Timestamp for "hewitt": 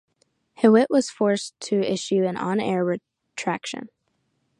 0.55-0.89